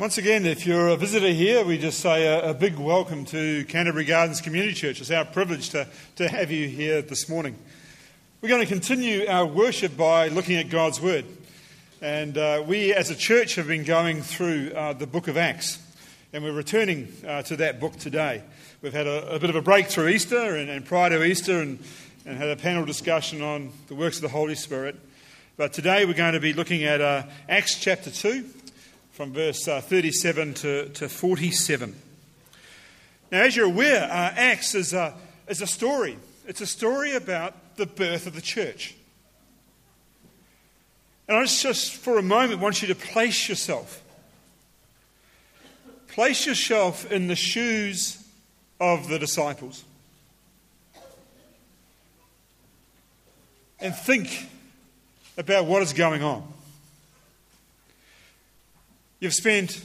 [0.00, 3.66] Once again, if you're a visitor here, we just say a, a, big welcome to
[3.66, 4.98] Canterbury Gardens Community Church.
[4.98, 7.54] It's our privilege to, to have you here this morning.
[8.40, 11.26] We're going to continue our worship by looking at God's Word.
[12.00, 15.78] And uh, we, as a church, have been going through uh, the book of Acts.
[16.32, 18.42] And we're returning uh, to that book today.
[18.80, 21.60] We've had a, a bit of a break through Easter and, and prior to Easter
[21.60, 21.78] and,
[22.24, 24.96] and, had a panel discussion on the works of the Holy Spirit.
[25.58, 28.46] But today we're going to be looking at uh, Acts chapter 2
[29.20, 31.94] from verse uh, 37 to, to 47.
[33.30, 35.12] Now, as you're aware, uh, Acts is a,
[35.46, 36.16] is a story.
[36.46, 38.94] It's a story about the birth of the church.
[41.28, 44.02] And I just, for a moment, want you to place yourself.
[46.08, 48.26] Place yourself in the shoes
[48.80, 49.84] of the disciples.
[53.80, 54.48] And think
[55.36, 56.50] about what is going on.
[59.20, 59.82] You've spent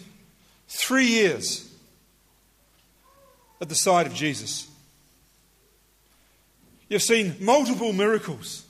[0.70, 1.70] three years
[3.60, 4.68] at the side of Jesus.
[6.88, 8.66] You've seen multiple miracles.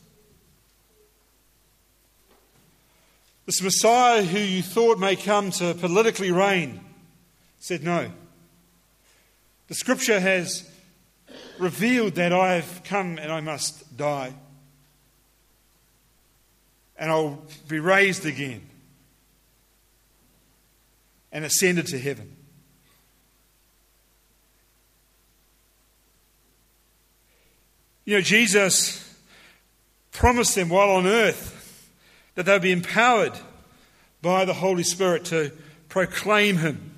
[3.45, 6.79] This Messiah who you thought may come to politically reign
[7.59, 8.11] said no.
[9.67, 10.67] The scripture has
[11.59, 14.33] revealed that I have come and I must die.
[16.97, 18.61] And I'll be raised again
[21.36, 22.33] and ascended to heaven.
[28.05, 29.03] You know, Jesus
[30.13, 31.91] promised them while on earth
[32.36, 33.33] that they would be empowered
[34.22, 35.52] by the Holy Spirit to
[35.89, 36.91] proclaim Him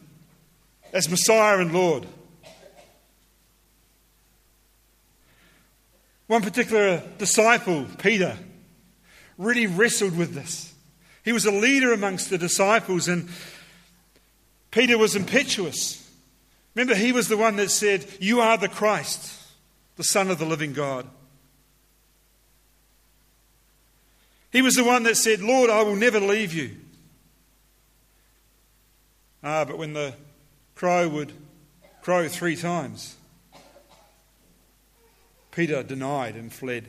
[0.94, 2.06] as Messiah and Lord.
[6.28, 8.38] One particular disciple, Peter,
[9.40, 10.72] really wrestled with this.
[11.26, 13.30] He was a leader amongst the disciples, and
[14.78, 16.08] Peter was impetuous.
[16.76, 19.34] Remember, he was the one that said, You are the Christ,
[19.96, 21.08] the Son of the living God.
[24.52, 26.78] He was the one that said, Lord, I will never leave you.
[29.44, 30.14] Ah, but when the
[30.76, 31.34] crow would
[32.04, 33.16] crow three times,
[35.50, 36.86] Peter denied and fled.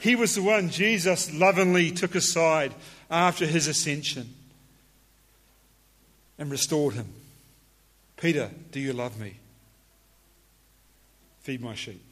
[0.00, 2.74] He was the one Jesus lovingly took aside
[3.14, 4.34] after his ascension
[6.36, 7.06] and restored him.
[8.16, 9.36] Peter, do you love me?
[11.42, 12.02] Feed my sheep.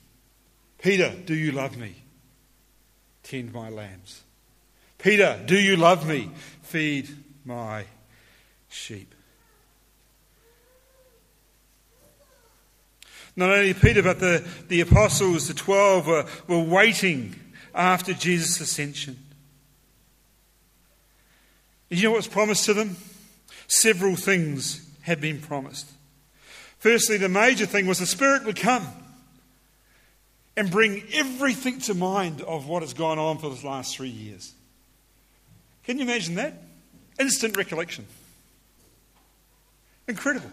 [0.79, 1.97] Peter, do you love me?
[3.25, 4.23] Tend my lambs.
[4.99, 6.31] Peter, do you love me?
[6.63, 7.09] Feed
[7.45, 7.85] my
[8.69, 9.13] sheep.
[13.35, 17.35] Not only Peter, but the, the apostles, the twelve, were, were waiting
[17.75, 19.17] after Jesus' ascension.
[21.93, 22.97] You know what was promised to them?
[23.69, 25.91] Several things had been promised.
[26.79, 28.87] Firstly, the major thing was the Spirit would come
[30.57, 34.55] and bring everything to mind of what has gone on for the last three years.
[35.85, 36.55] Can you imagine that?
[37.21, 38.07] Instant recollection.
[40.09, 40.51] Incredible.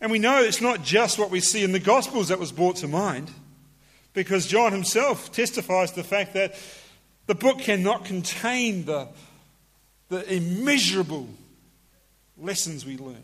[0.00, 2.76] And we know it's not just what we see in the Gospels that was brought
[2.76, 3.32] to mind,
[4.12, 6.54] because John himself testifies to the fact that
[7.26, 9.08] the book cannot contain the
[10.08, 11.28] the immeasurable
[12.38, 13.22] lessons we learned.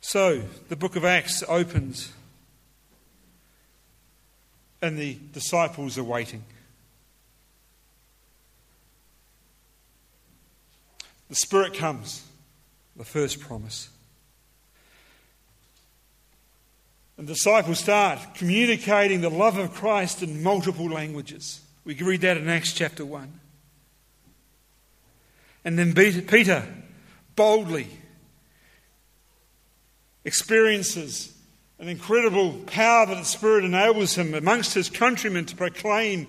[0.00, 2.12] So, the book of Acts opens,
[4.82, 6.44] and the disciples are waiting.
[11.30, 12.26] The Spirit comes,
[12.94, 13.88] the first promise.
[17.18, 21.60] And disciples start communicating the love of Christ in multiple languages.
[21.84, 23.40] We can read that in Acts chapter 1.
[25.64, 26.66] And then Peter
[27.36, 27.88] boldly
[30.24, 31.36] experiences
[31.78, 36.28] an incredible power that the Spirit enables him amongst his countrymen to proclaim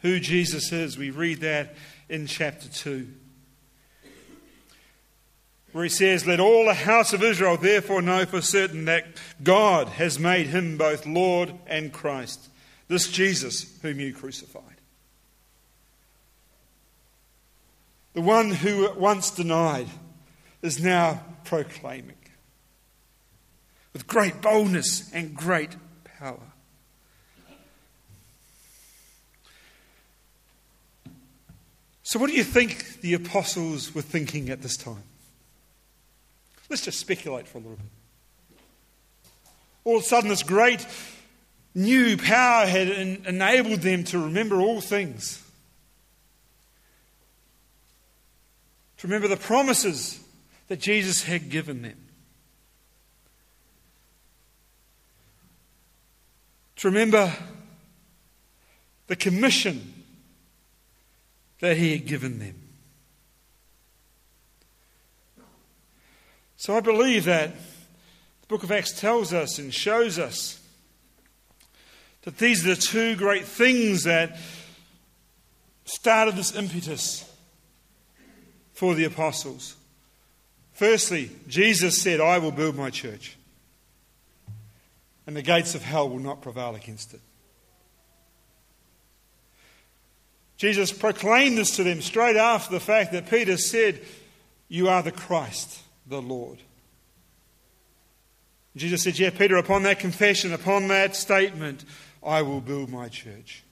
[0.00, 0.96] who Jesus is.
[0.96, 1.74] We read that
[2.08, 3.08] in chapter 2
[5.72, 9.06] where he says, Let all the house of Israel therefore know for certain that
[9.42, 12.48] God has made him both Lord and Christ,
[12.88, 14.62] this Jesus whom you crucified.
[18.14, 19.88] The one who once denied
[20.60, 22.16] is now proclaiming
[23.92, 25.76] with great boldness and great
[26.18, 26.40] power.
[32.02, 35.04] So, what do you think the apostles were thinking at this time?
[36.72, 37.84] Let's just speculate for a little bit.
[39.84, 40.86] All of a sudden, this great
[41.74, 45.42] new power had en- enabled them to remember all things.
[48.96, 50.18] To remember the promises
[50.68, 52.06] that Jesus had given them.
[56.76, 57.34] To remember
[59.08, 59.92] the commission
[61.60, 62.61] that he had given them.
[66.62, 67.52] So I believe that
[68.42, 70.60] the book of Acts tells us and shows us
[72.22, 74.38] that these are the two great things that
[75.84, 77.28] started this impetus
[78.74, 79.74] for the apostles.
[80.70, 83.36] Firstly, Jesus said, I will build my church,
[85.26, 87.20] and the gates of hell will not prevail against it.
[90.58, 94.00] Jesus proclaimed this to them straight after the fact that Peter said,
[94.68, 95.80] You are the Christ,
[96.12, 96.58] the Lord.
[98.76, 101.84] Jesus said, Yeah, Peter, upon that confession, upon that statement,
[102.22, 103.64] I will build my church.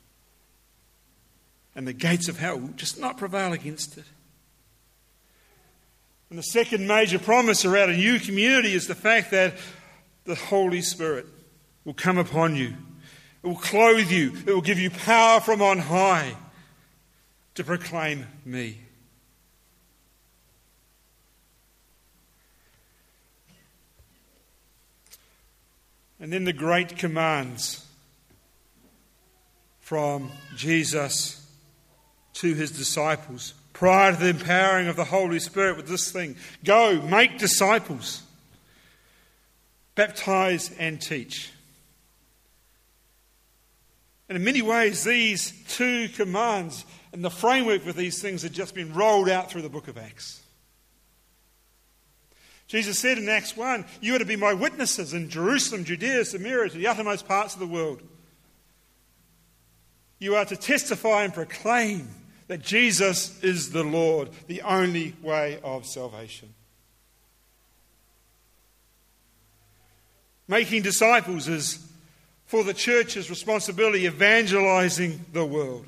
[1.76, 4.04] And the gates of hell will just not prevail against it.
[6.30, 9.54] And the second major promise around a new community is the fact that
[10.24, 11.26] the Holy Spirit
[11.84, 12.74] will come upon you.
[13.42, 14.32] It will clothe you.
[14.46, 16.34] It will give you power from on high
[17.54, 18.78] to proclaim me.
[26.20, 27.86] And then the great commands
[29.80, 31.50] from Jesus
[32.34, 37.00] to his disciples prior to the empowering of the Holy Spirit with this thing go,
[37.00, 38.22] make disciples,
[39.94, 41.50] baptize and teach.
[44.28, 48.74] And in many ways, these two commands and the framework for these things had just
[48.74, 50.40] been rolled out through the book of Acts.
[52.70, 56.70] Jesus said in Acts 1, You are to be my witnesses in Jerusalem, Judea, Samaria,
[56.70, 58.00] to the uttermost parts of the world.
[60.20, 62.08] You are to testify and proclaim
[62.46, 66.54] that Jesus is the Lord, the only way of salvation.
[70.46, 71.84] Making disciples is
[72.46, 75.86] for the church's responsibility, evangelizing the world.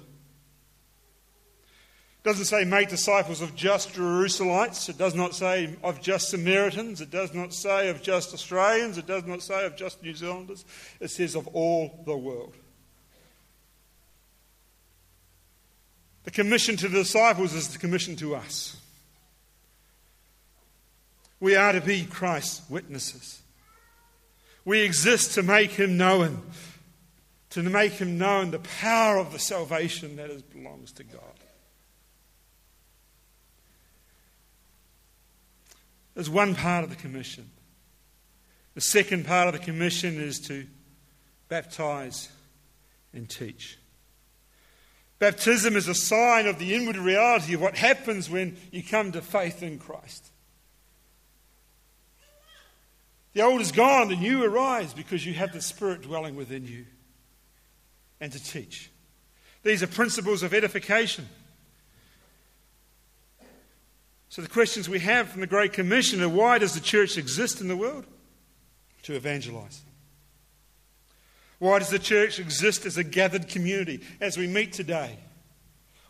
[2.23, 4.89] It doesn't say make disciples of just Jerusalemites.
[4.89, 7.01] It does not say of just Samaritans.
[7.01, 8.97] It does not say of just Australians.
[8.97, 10.65] It does not say of just New Zealanders.
[11.01, 12.55] It says of all the world.
[16.23, 18.77] The commission to the disciples is the commission to us.
[21.41, 23.43] We are to be Christ's witnesses.
[24.65, 26.41] We exist to make him known,
[27.51, 31.21] to make him known the power of the salvation that belongs to God.
[36.15, 37.51] There's one part of the commission.
[38.75, 40.67] The second part of the commission is to
[41.49, 42.29] baptize
[43.13, 43.79] and teach.
[45.19, 49.23] Baptism is a sign of the inward reality of what happens when you come to
[49.23, 50.27] faith in Christ.
[53.35, 56.87] The old is gone, the new arrives because you have the Spirit dwelling within you.
[58.21, 58.91] And to teach.
[59.63, 61.29] These are principles of edification.
[64.33, 67.61] So, the questions we have from the Great Commission are why does the church exist
[67.61, 68.07] in the world?
[69.03, 69.83] To evangelize.
[71.59, 75.19] Why does the church exist as a gathered community as we meet today?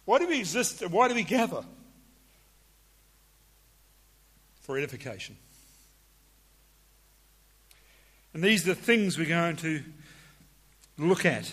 [0.05, 0.89] Why do we exist?
[0.89, 1.65] Why do we gather?
[4.61, 5.37] For edification.
[8.35, 9.83] And these are the things we're going to
[10.97, 11.53] look at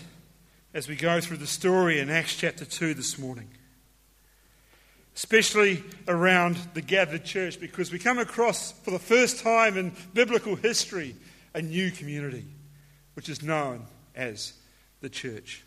[0.72, 3.48] as we go through the story in Acts chapter 2 this morning.
[5.14, 10.56] Especially around the gathered church, because we come across for the first time in biblical
[10.56, 11.16] history
[11.54, 12.46] a new community
[13.14, 14.54] which is known as
[15.00, 15.64] the church.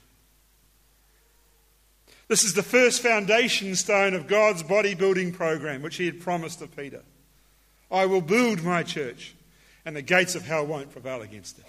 [2.28, 6.68] This is the first foundation stone of God's bodybuilding program, which He had promised to
[6.68, 7.04] Peter.
[7.92, 9.36] I will build my church,
[9.86, 11.66] and the gates of hell won't prevail against it.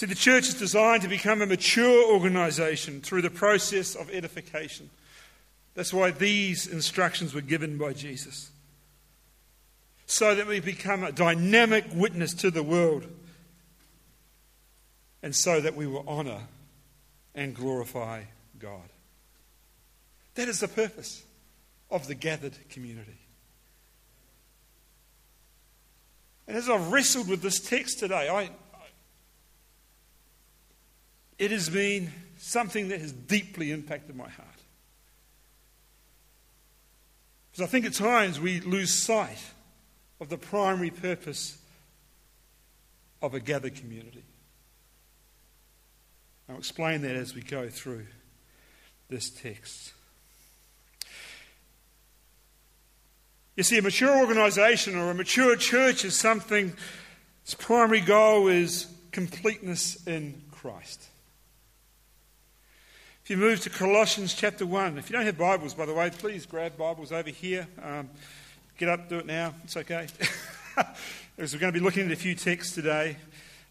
[0.00, 4.88] See, the church is designed to become a mature organization through the process of edification.
[5.74, 8.50] That's why these instructions were given by Jesus
[10.06, 13.06] so that we become a dynamic witness to the world,
[15.22, 16.40] and so that we will honour
[17.34, 18.22] and glorify
[18.58, 18.88] God.
[20.34, 21.22] That is the purpose
[21.90, 23.18] of the gathered community.
[26.48, 28.48] And as I've wrestled with this text today, I,
[31.40, 34.46] it has been something that has deeply impacted my heart.
[37.50, 39.42] Because I think at times we lose sight
[40.20, 41.56] of the primary purpose
[43.22, 44.22] of a gathered community.
[46.46, 48.06] I'll explain that as we go through
[49.08, 49.94] this text.
[53.56, 56.74] You see, a mature organisation or a mature church is something,
[57.42, 61.09] its primary goal is completeness in Christ.
[63.30, 66.10] If you move to Colossians chapter 1, if you don't have Bibles, by the way,
[66.10, 67.68] please grab Bibles over here.
[67.80, 68.10] Um,
[68.76, 69.54] get up, do it now.
[69.62, 70.08] It's okay.
[71.38, 73.16] As we're going to be looking at a few texts today.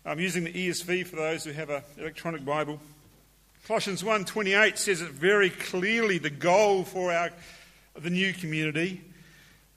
[0.06, 2.80] I'm using the ESV for those who have an electronic Bible.
[3.68, 7.32] Colossians 1:28 says it very clearly the goal for our,
[8.02, 9.02] the new community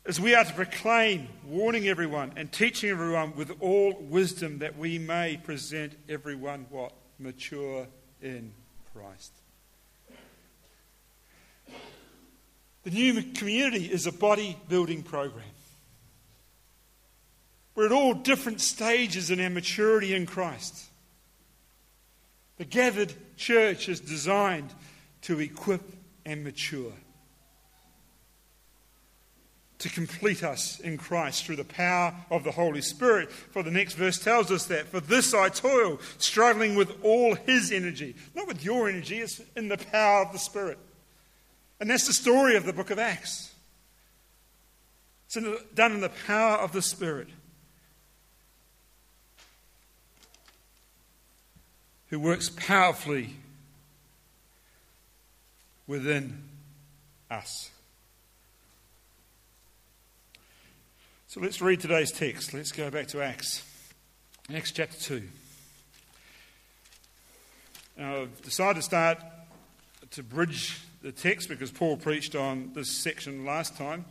[0.05, 5.01] is we are to proclaim, warning everyone and teaching everyone with all wisdom that we
[5.01, 6.93] may present everyone what?
[7.19, 7.89] Mature
[8.21, 8.53] in
[8.95, 9.33] Christ.
[12.85, 15.45] The new community is a body building program.
[17.75, 20.87] We're at all different stages in our maturity in Christ.
[22.59, 24.75] The gathered church is designed
[25.23, 25.83] to equip
[26.27, 26.93] and mature,
[29.83, 33.31] to complete us in Christ through the power of the Holy Spirit.
[33.31, 34.89] For the next verse tells us that.
[34.89, 38.17] For this I toil, struggling with all His energy.
[38.35, 40.79] Not with your energy, it's in the power of the Spirit.
[41.81, 43.53] And that's the story of the book of Acts.
[45.27, 47.29] It's in the, done in the power of the Spirit.
[52.13, 53.31] who works powerfully
[55.87, 56.43] within
[57.31, 57.71] us.
[61.33, 62.53] So let's read today's text.
[62.53, 63.65] Let's go back to Acts.
[64.53, 65.23] Acts chapter 2.
[67.97, 69.19] Now, I've decided to start
[70.11, 74.05] to bridge the text because Paul preached on this section last time.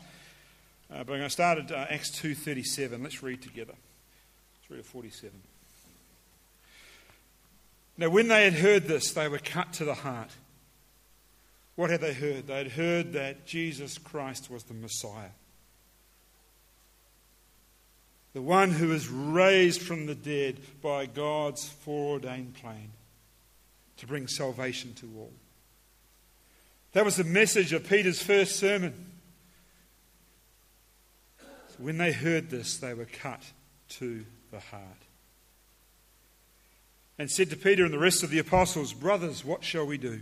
[0.90, 3.04] Uh, but I'm going to start at uh, Acts 2.37.
[3.04, 3.76] Let's read together.
[3.76, 5.40] Let's read 47.
[8.00, 10.32] Now, when they had heard this, they were cut to the heart.
[11.76, 12.48] What had they heard?
[12.48, 15.30] They had heard that Jesus Christ was the Messiah,
[18.34, 22.92] the one who was raised from the dead by God's foreordained plan
[23.98, 25.34] to bring salvation to all.
[26.94, 28.94] That was the message of Peter's first sermon.
[31.40, 33.44] So when they heard this, they were cut
[33.90, 34.84] to the heart
[37.18, 40.22] and said to Peter and the rest of the apostles, Brothers, what shall we do?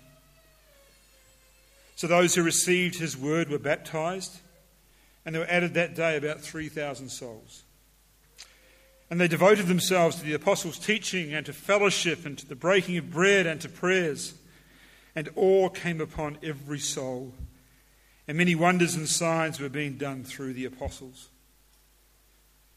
[2.01, 4.39] So those who received his word were baptized,
[5.23, 7.61] and there were added that day about 3,000 souls.
[9.11, 12.97] And they devoted themselves to the apostles' teaching and to fellowship and to the breaking
[12.97, 14.33] of bread and to prayers.
[15.15, 17.35] And awe came upon every soul.
[18.27, 21.29] And many wonders and signs were being done through the apostles.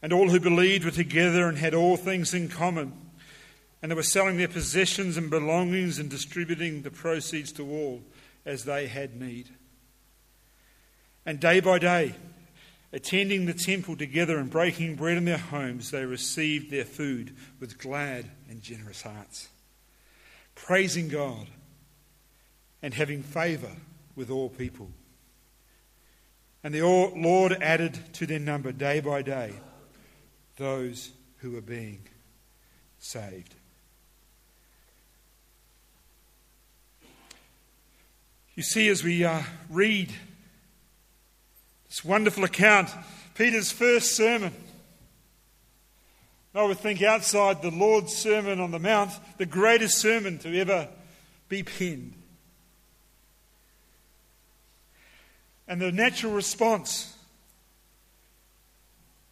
[0.03, 2.93] And all who believed were together and had all things in common.
[3.81, 8.03] And they were selling their possessions and belongings and distributing the proceeds to all
[8.45, 9.49] as they had need.
[11.25, 12.15] And day by day,
[12.93, 17.79] attending the temple together and breaking bread in their homes, they received their food with
[17.79, 19.49] glad and generous hearts,
[20.53, 21.47] praising God
[22.81, 23.75] and having favour
[24.15, 24.91] with all people.
[26.63, 29.53] And the Lord added to their number day by day
[30.57, 32.07] those who were being
[32.97, 33.55] saved.
[38.55, 40.13] You see, as we uh, read
[41.89, 42.89] this wonderful account,
[43.35, 44.53] Peter's first sermon,
[46.53, 50.87] I would think outside the Lord's Sermon on the Mount, the greatest sermon to ever
[51.49, 52.13] be penned.
[55.67, 57.13] And the natural response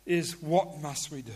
[0.06, 1.32] is what must we do?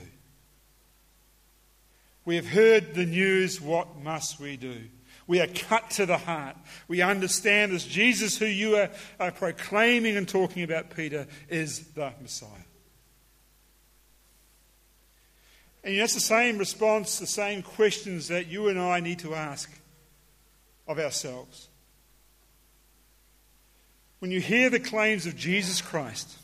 [2.26, 4.82] We have heard the news, what must we do?
[5.28, 6.56] We are cut to the heart.
[6.88, 12.14] We understand this Jesus, who you are, are proclaiming and talking about, Peter, is the
[12.22, 12.50] Messiah.
[15.84, 19.36] And know, it's the same response, the same questions that you and I need to
[19.36, 19.70] ask
[20.88, 21.68] of ourselves.
[24.20, 26.38] When you hear the claims of Jesus Christ,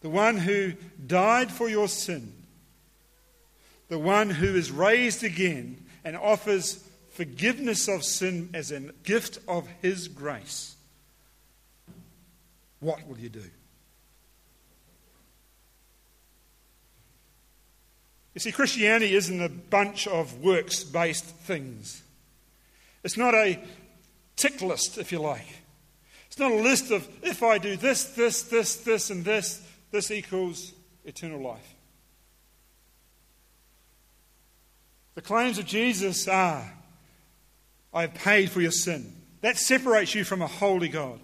[0.00, 0.72] the one who
[1.06, 2.32] died for your sin,
[3.88, 6.82] the one who is raised again and offers
[7.12, 10.74] forgiveness of sin as a gift of his grace,
[12.80, 13.44] what will you do?
[18.34, 22.02] You see, Christianity isn't a bunch of works based things.
[23.04, 23.62] It's not a
[24.36, 25.46] tick list, if you like.
[26.28, 30.10] It's not a list of if I do this, this, this, this, and this, this
[30.10, 30.72] equals
[31.04, 31.74] eternal life.
[35.14, 36.72] The claims of Jesus are
[37.92, 39.12] I have paid for your sin.
[39.42, 41.20] That separates you from a holy God.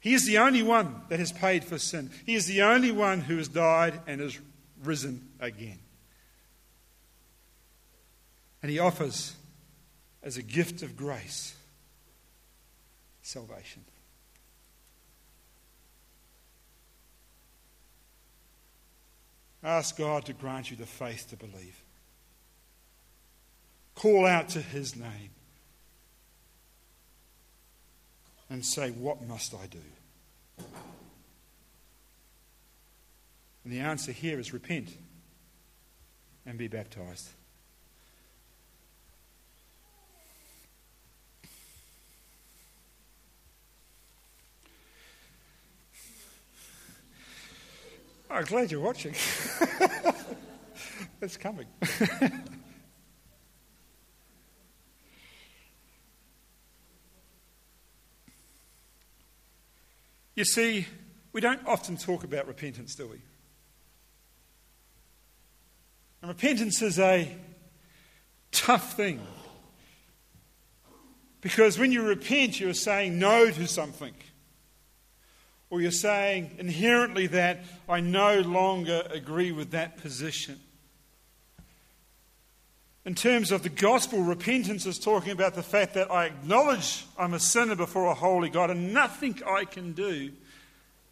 [0.00, 2.10] He is the only one that has paid for sin.
[2.24, 4.38] He is the only one who has died and has
[4.84, 5.80] risen again.
[8.62, 9.34] And he offers,
[10.22, 11.54] as a gift of grace,
[13.22, 13.84] salvation.
[19.62, 21.82] Ask God to grant you the faith to believe.
[23.96, 25.30] Call out to his name
[28.50, 30.64] and say, What must I do?
[33.64, 34.88] And the answer here is repent
[36.46, 37.28] and be baptized.
[48.30, 49.14] I'm glad you're watching.
[51.20, 51.66] it's coming.
[60.38, 60.86] you see,
[61.32, 63.20] we don't often talk about repentance, do we?
[66.22, 67.36] And repentance is a
[68.52, 69.20] tough thing.
[71.40, 74.14] Because when you repent, you're saying no to something.
[75.70, 80.60] Or you're saying inherently that I no longer agree with that position.
[83.08, 87.32] In terms of the gospel, repentance is talking about the fact that I acknowledge I'm
[87.32, 90.30] a sinner before a holy God and nothing I can do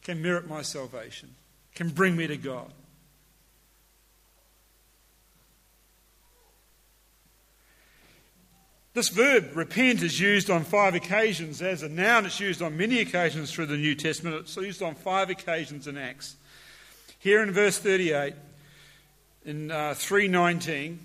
[0.03, 1.35] can merit my salvation,
[1.75, 2.71] can bring me to God.
[8.93, 11.63] This verb, repent, is used on five occasions.
[11.63, 14.37] As a noun, it's used on many occasions through the New Testament.
[14.37, 16.37] It's used on five occasions in Acts.
[17.19, 18.35] Here in verse 38,
[19.47, 20.99] in uh, 319,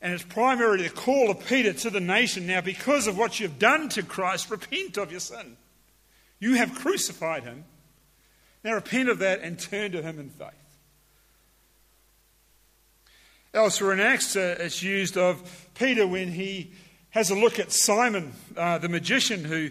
[0.00, 3.58] and it's primarily the call of Peter to the nation now, because of what you've
[3.58, 5.56] done to Christ, repent of your sin.
[6.38, 7.64] You have crucified him.
[8.62, 10.52] Now repent of that and turn to him in faith.
[13.54, 16.72] Elsewhere in Acts, uh, it's used of Peter when he
[17.10, 19.70] has a look at Simon, uh, the magician, who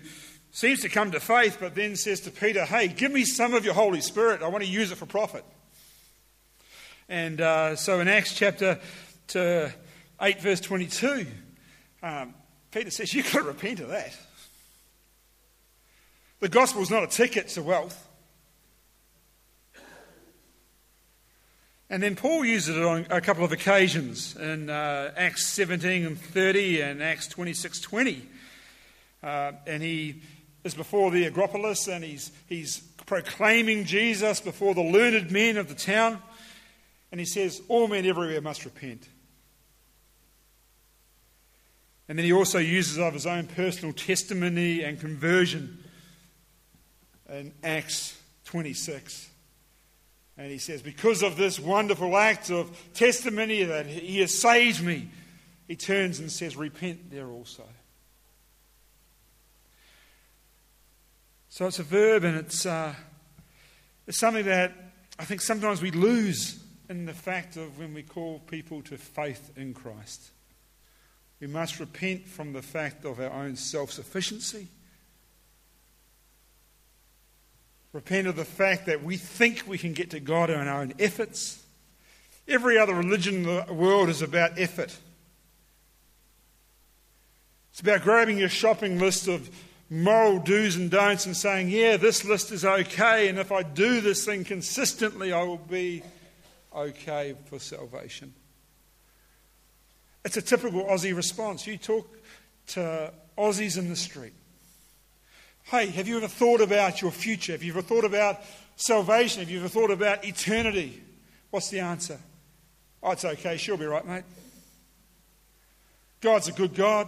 [0.52, 3.64] seems to come to faith, but then says to Peter, Hey, give me some of
[3.64, 4.42] your Holy Spirit.
[4.42, 5.46] I want to use it for profit.
[7.08, 8.80] And uh, so in Acts chapter
[10.20, 11.28] 8, verse 22,
[12.02, 12.34] um,
[12.72, 14.16] Peter says, You've got to repent of that.
[16.40, 18.08] The gospel is not a ticket to wealth.
[21.90, 26.20] And then Paul uses it on a couple of occasions in uh, Acts 17 and
[26.20, 28.28] 30 and Acts 26 20.
[29.24, 30.22] Uh, and he
[30.64, 35.76] is before the Acropolis and he's, he's proclaiming Jesus before the learned men of the
[35.76, 36.22] town.
[37.12, 39.08] And he says, All men everywhere must repent.
[42.10, 45.84] And then he also uses of his own personal testimony and conversion
[47.30, 49.30] in Acts 26.
[50.38, 55.10] And he says, Because of this wonderful act of testimony that he has saved me,
[55.68, 57.64] he turns and says, Repent there also.
[61.50, 62.94] So it's a verb and it's, uh,
[64.06, 64.74] it's something that
[65.20, 69.52] I think sometimes we lose in the fact of when we call people to faith
[69.58, 70.30] in Christ.
[71.40, 74.68] We must repent from the fact of our own self sufficiency
[77.98, 80.94] Repent of the fact that we think we can get to God on our own
[81.00, 81.64] efforts.
[82.48, 84.96] Every other religion in the world is about effort.
[87.72, 89.50] It's about grabbing your shopping list of
[89.90, 94.00] moral do's and don'ts and saying, yeah, this list is okay, and if I do
[94.00, 96.04] this thing consistently, I will be
[96.76, 98.32] okay for salvation.
[100.28, 101.66] It's a typical Aussie response.
[101.66, 102.06] You talk
[102.68, 104.34] to Aussies in the street.
[105.64, 107.54] Hey, have you ever thought about your future?
[107.54, 108.42] Have you ever thought about
[108.76, 109.40] salvation?
[109.40, 111.02] Have you ever thought about eternity?
[111.50, 112.20] What's the answer?
[113.02, 113.56] Oh, it's okay.
[113.56, 114.26] She'll be right, mate.
[116.20, 117.08] God's a good God.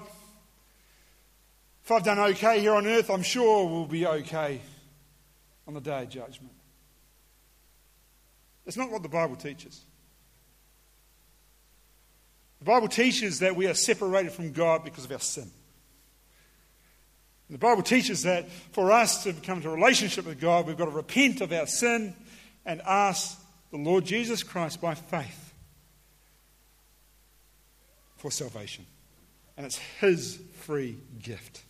[1.83, 4.61] If I've done okay here on earth, I'm sure we'll be okay
[5.67, 6.53] on the day of judgment.
[8.63, 9.81] That's not what the Bible teaches.
[12.59, 15.49] The Bible teaches that we are separated from God because of our sin.
[17.49, 20.85] The Bible teaches that for us to come to a relationship with God, we've got
[20.85, 22.13] to repent of our sin
[22.65, 23.41] and ask
[23.71, 25.53] the Lord Jesus Christ by faith
[28.17, 28.85] for salvation.
[29.57, 31.63] And it's His free gift.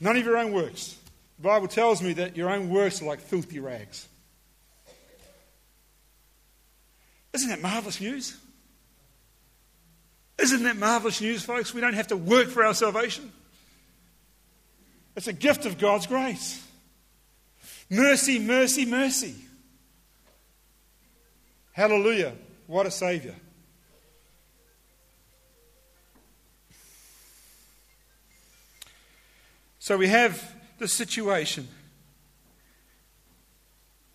[0.00, 0.96] None of your own works.
[1.38, 4.08] The Bible tells me that your own works are like filthy rags.
[7.34, 8.36] Isn't that marvelous news?
[10.42, 11.72] Isn't that marvelous news, folks?
[11.72, 13.32] We don't have to work for our salvation.
[15.14, 16.66] It's a gift of God's grace.
[17.88, 19.36] Mercy, mercy, mercy.
[21.72, 22.32] Hallelujah.
[22.66, 23.36] What a Savior.
[29.78, 31.68] So we have the situation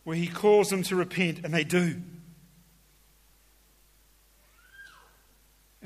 [0.04, 2.02] where he calls them to repent, and they do.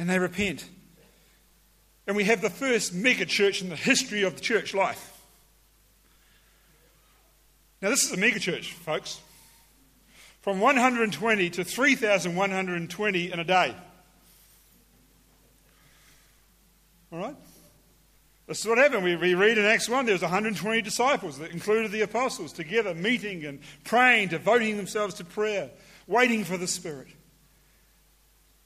[0.02, 0.68] And they repent.
[2.08, 5.22] And we have the first mega church in the history of the church life.
[7.84, 9.20] Now, this is a mega church, folks.
[10.42, 13.76] From 120 to 3,120 in a day.
[17.14, 17.36] All right?
[18.48, 19.04] This is what happened.
[19.04, 22.96] We, we read in Acts 1 there was 120 disciples that included the apostles together,
[22.96, 25.70] meeting and praying, devoting themselves to prayer,
[26.08, 27.10] waiting for the Spirit.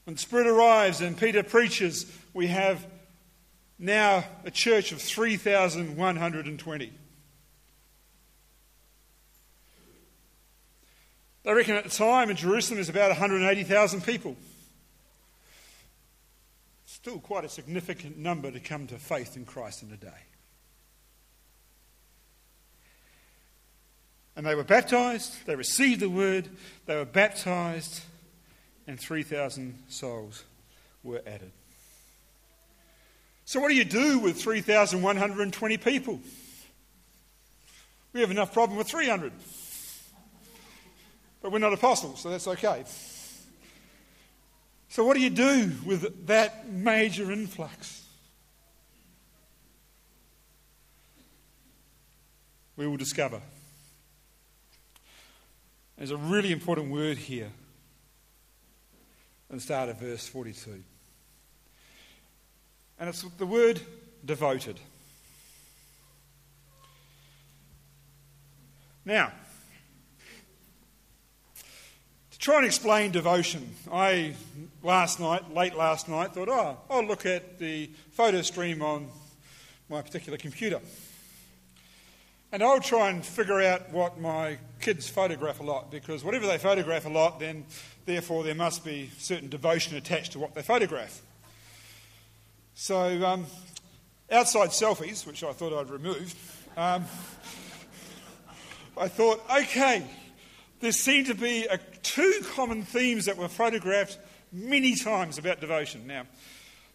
[0.06, 2.86] When the Spirit arrives and Peter preaches, we have
[3.76, 6.92] now a church of 3,120.
[11.42, 14.36] They reckon at the time in Jerusalem is about 180,000 people.
[16.84, 20.22] Still quite a significant number to come to faith in Christ in a day.
[24.36, 26.48] And they were baptized, they received the word,
[26.86, 28.02] they were baptized,
[28.86, 30.44] and 3,000 souls
[31.02, 31.50] were added.
[33.44, 36.20] So, what do you do with 3,120 people?
[38.12, 39.32] We have enough problem with 300.
[41.42, 42.84] But we're not apostles, so that's okay.
[44.88, 48.04] So, what do you do with that major influx?
[52.76, 53.40] We will discover.
[55.96, 57.50] There's a really important word here
[59.50, 60.82] the start at verse 42.
[62.98, 63.80] And it's the word
[64.24, 64.80] devoted.
[69.04, 69.30] Now,
[72.32, 74.34] to try and explain devotion, I
[74.82, 79.08] last night, late last night, thought, oh, I'll look at the photo stream on
[79.88, 80.80] my particular computer.
[82.50, 86.58] And I'll try and figure out what my kids photograph a lot, because whatever they
[86.58, 87.64] photograph a lot, then
[88.06, 91.20] therefore there must be certain devotion attached to what they photograph.
[92.74, 93.46] So, um,
[94.30, 96.36] outside selfies, which I thought I'd removed,
[96.76, 97.04] um,
[98.96, 100.06] I thought, okay,
[100.80, 104.18] there seem to be a, two common themes that were photographed
[104.52, 106.06] many times about devotion.
[106.06, 106.26] Now,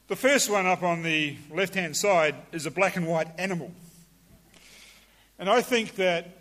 [0.08, 3.72] the first one up on the left hand side is a black and white animal.
[5.40, 6.41] And I think that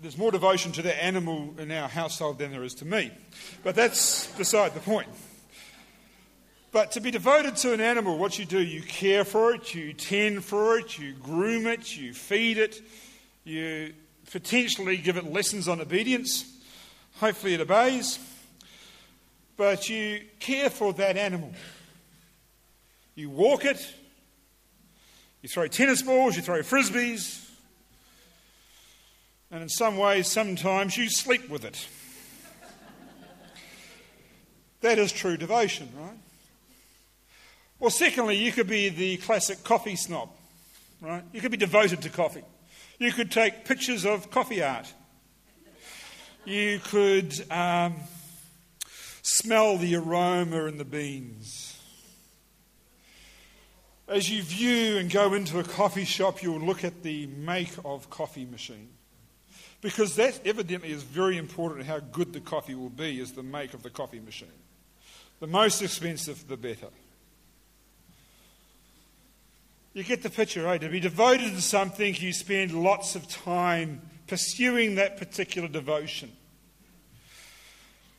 [0.00, 3.10] there's more devotion to the animal in our household than there is to me.
[3.62, 5.08] But that's beside the point.
[6.72, 9.92] But to be devoted to an animal, what you do, you care for it, you
[9.92, 12.80] tend for it, you groom it, you feed it,
[13.44, 13.92] you
[14.30, 16.44] potentially give it lessons on obedience.
[17.16, 18.18] Hopefully it obeys.
[19.56, 21.52] But you care for that animal.
[23.16, 23.94] You walk it,
[25.42, 27.49] you throw tennis balls, you throw frisbees,
[29.50, 31.88] and in some ways, sometimes you sleep with it.
[34.80, 36.18] that is true devotion, right?
[37.80, 40.30] Well, secondly, you could be the classic coffee snob,
[41.00, 41.24] right?
[41.32, 42.44] You could be devoted to coffee.
[42.98, 44.92] You could take pictures of coffee art.
[46.44, 47.96] You could um,
[49.22, 51.78] smell the aroma in the beans.
[54.06, 58.10] As you view and go into a coffee shop, you'll look at the make of
[58.10, 58.90] coffee machine.
[59.80, 63.72] Because that evidently is very important how good the coffee will be, is the make
[63.72, 64.48] of the coffee machine.
[65.40, 66.88] The most expensive, the better.
[69.94, 70.80] You get the picture, right?
[70.80, 76.30] To be devoted to something, you spend lots of time pursuing that particular devotion.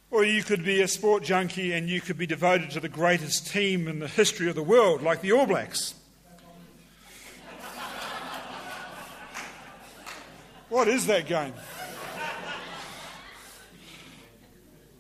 [0.09, 3.47] Or you could be a sport junkie and you could be devoted to the greatest
[3.47, 5.93] team in the history of the world, like the All Blacks.
[10.71, 11.53] What is that game?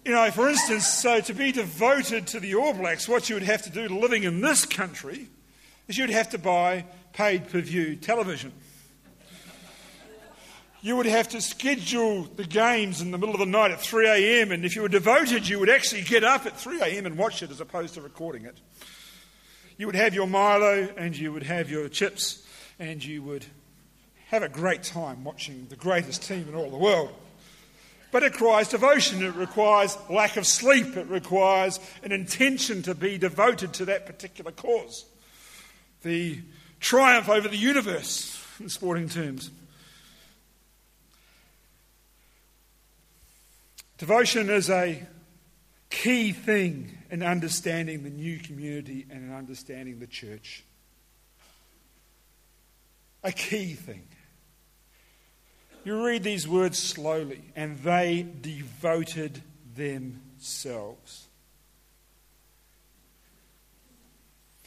[0.03, 3.43] You know, for instance, so to be devoted to the All Blacks, what you would
[3.43, 5.27] have to do living in this country
[5.87, 8.51] is you'd have to buy paid per view television.
[10.81, 14.07] You would have to schedule the games in the middle of the night at 3
[14.07, 17.05] a.m., and if you were devoted, you would actually get up at 3 a.m.
[17.05, 18.57] and watch it as opposed to recording it.
[19.77, 22.45] You would have your Milo and you would have your chips,
[22.77, 23.45] and you would
[24.31, 27.11] have a great time watching the greatest team in all the world.
[28.13, 33.17] But it requires devotion, it requires lack of sleep, it requires an intention to be
[33.17, 35.03] devoted to that particular cause.
[36.03, 36.39] The
[36.79, 39.51] triumph over the universe, in sporting terms.
[43.97, 45.05] Devotion is a
[45.89, 50.63] key thing in understanding the new community and in understanding the church.
[53.25, 54.07] A key thing.
[55.83, 59.41] You read these words slowly, and they devoted
[59.75, 61.27] themselves.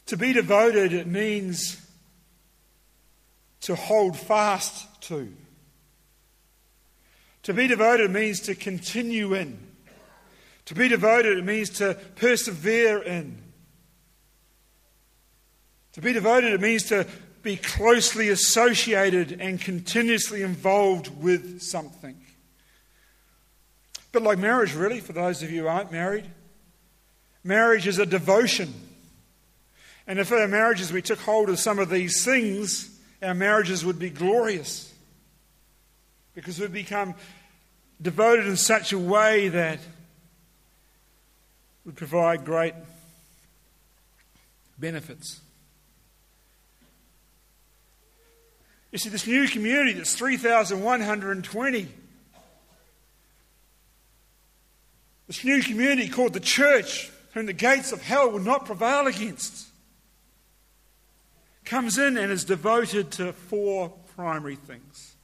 [0.07, 1.81] To be devoted, it means
[3.61, 5.33] to hold fast to.
[7.43, 9.57] To be devoted means to continue in.
[10.65, 13.37] To be devoted, it means to persevere in.
[15.93, 17.07] To be devoted, it means to
[17.45, 22.19] be closely associated and continuously involved with something.
[24.11, 26.25] But like marriage, really, for those of you who aren't married,
[27.43, 28.73] marriage is a devotion.
[30.07, 32.89] And if our marriages we took hold of some of these things,
[33.21, 34.91] our marriages would be glorious.
[36.33, 37.13] Because we've become
[38.01, 39.77] devoted in such a way that
[41.85, 42.73] would provide great
[44.79, 45.41] benefits.
[48.95, 51.87] You see, this new community that's 3,120,
[55.27, 59.67] this new community called the church, whom the gates of hell will not prevail against,
[61.65, 65.17] comes in and is devoted to four primary things.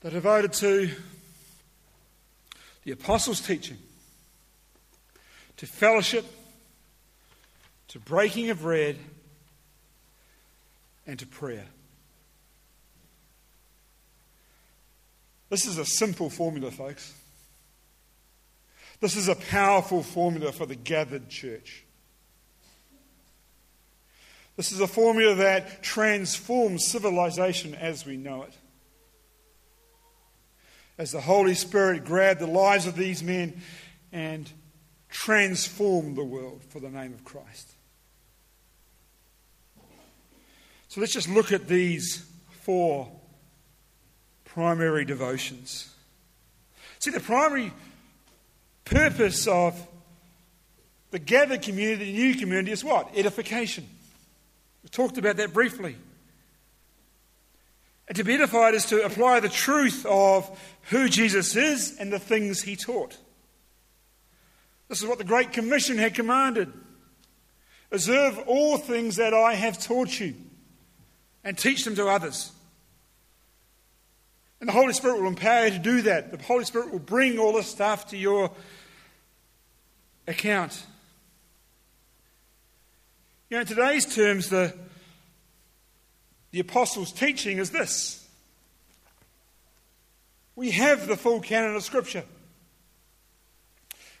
[0.00, 0.90] They're devoted to
[2.82, 3.78] the apostles' teaching,
[5.58, 6.24] to fellowship,
[7.90, 8.96] to breaking of bread,
[11.08, 11.66] and to prayer.
[15.48, 17.12] This is a simple formula, folks.
[19.00, 21.84] This is a powerful formula for the gathered church.
[24.56, 28.54] This is a formula that transforms civilization as we know it.
[30.96, 33.60] As the Holy Spirit grabbed the lives of these men
[34.12, 34.48] and
[35.08, 37.72] transformed the world for the name of Christ.
[40.90, 42.26] So let's just look at these
[42.62, 43.08] four
[44.44, 45.88] primary devotions.
[46.98, 47.72] See, the primary
[48.84, 49.86] purpose of
[51.12, 53.16] the gathered community, the new community, is what?
[53.16, 53.86] Edification.
[54.82, 55.94] We talked about that briefly.
[58.08, 60.50] And to be edified is to apply the truth of
[60.90, 63.16] who Jesus is and the things he taught.
[64.88, 66.72] This is what the Great Commission had commanded.
[67.92, 70.34] Observe all things that I have taught you
[71.44, 72.52] and teach them to others.
[74.60, 76.30] And the Holy Spirit will empower you to do that.
[76.30, 78.50] The Holy Spirit will bring all this stuff to your
[80.26, 80.86] account.
[83.48, 84.74] You know, in today's terms, the,
[86.52, 88.20] the apostles' teaching is this
[90.54, 92.24] we have the full canon of Scripture.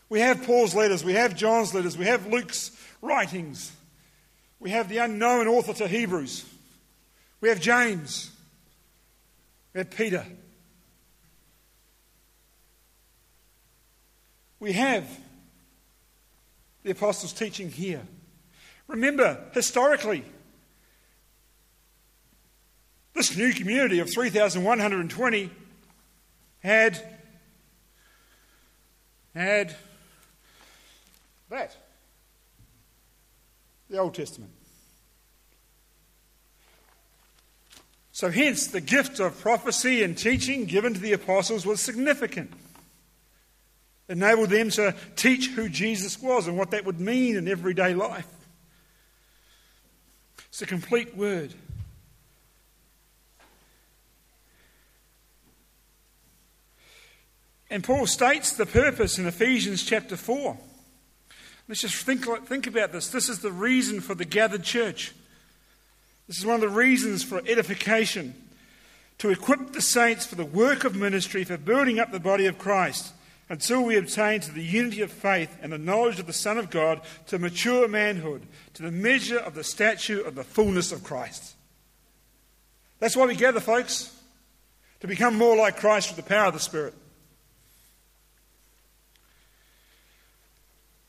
[0.08, 3.70] We have Paul's letters, we have John's letters, we have Luke's writings,
[4.58, 6.49] we have the unknown author to Hebrews.
[7.40, 8.30] We have James.
[9.72, 10.26] We have Peter.
[14.58, 15.08] We have
[16.82, 18.02] the apostles' teaching here.
[18.88, 20.24] Remember, historically,
[23.14, 25.50] this new community of 3,120
[26.60, 27.18] had,
[29.34, 29.74] had
[31.48, 31.76] that
[33.88, 34.52] the Old Testament.
[38.20, 42.52] So, hence, the gift of prophecy and teaching given to the apostles was significant.
[44.08, 47.94] It enabled them to teach who Jesus was and what that would mean in everyday
[47.94, 48.26] life.
[50.50, 51.54] It's a complete word.
[57.70, 60.58] And Paul states the purpose in Ephesians chapter 4.
[61.68, 63.08] Let's just think, think about this.
[63.08, 65.14] This is the reason for the gathered church.
[66.30, 68.34] This is one of the reasons for edification
[69.18, 72.56] to equip the saints for the work of ministry, for building up the body of
[72.56, 73.12] Christ,
[73.48, 76.70] until we obtain to the unity of faith and the knowledge of the Son of
[76.70, 81.56] God, to mature manhood, to the measure of the stature of the fullness of Christ.
[83.00, 84.16] That's why we gather, folks,
[85.00, 86.94] to become more like Christ with the power of the Spirit.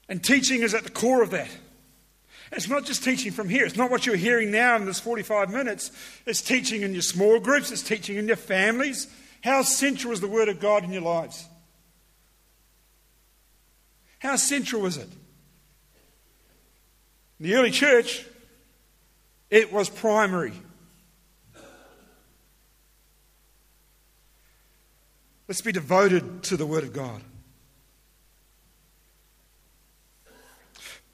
[0.09, 1.51] And teaching is at the core of that.
[2.51, 3.65] It's not just teaching from here.
[3.65, 5.91] It's not what you're hearing now in this 45 minutes.
[6.25, 7.71] It's teaching in your small groups.
[7.71, 9.07] It's teaching in your families.
[9.41, 11.45] How central is the Word of God in your lives?
[14.19, 15.09] How central is it?
[17.39, 18.25] In the early church,
[19.49, 20.53] it was primary.
[25.47, 27.21] Let's be devoted to the Word of God.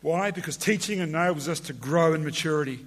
[0.07, 0.31] Why?
[0.31, 2.79] Because teaching enables us to grow in maturity.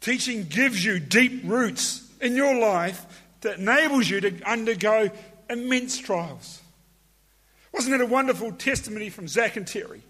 [0.00, 3.04] Teaching gives you deep roots in your life
[3.42, 5.10] that enables you to undergo
[5.50, 6.62] immense trials.
[7.74, 10.00] Wasn't it a wonderful testimony from Zach and Terry?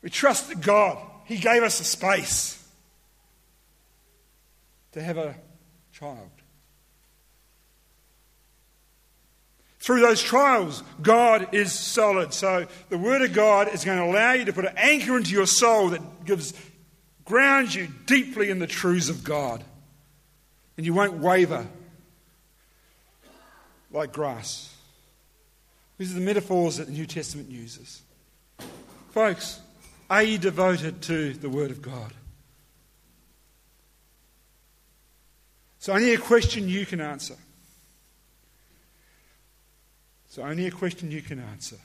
[0.00, 0.98] We trusted God.
[1.24, 2.64] He gave us a space
[4.92, 5.34] to have a
[5.92, 6.30] child.
[9.82, 12.32] Through those trials, God is solid.
[12.32, 15.32] So the Word of God is going to allow you to put an anchor into
[15.32, 16.54] your soul that gives
[17.24, 19.64] grounds you deeply in the truths of God.
[20.76, 21.66] And you won't waver
[23.90, 24.72] like grass.
[25.98, 28.02] These are the metaphors that the New Testament uses.
[29.10, 29.58] Folks,
[30.08, 32.12] are you devoted to the Word of God?
[35.78, 37.34] It's only a question you can answer.
[40.32, 41.76] It's only a question you can answer.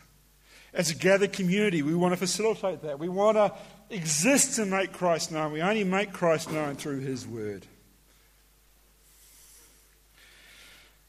[0.74, 2.98] As a gathered community, we want to facilitate that.
[2.98, 3.52] We want to
[3.90, 5.52] exist to make Christ known.
[5.52, 7.66] We only make Christ known through His Word.